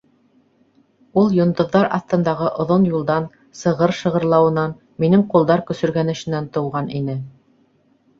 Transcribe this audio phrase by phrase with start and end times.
[1.23, 3.27] Ул йондоҙҙар аҫтындағы оҙон юлдан,
[3.59, 4.73] сығыр шығырлауынан,
[5.05, 7.17] минең ҡулдар көсөргәнешенән тыуған ине.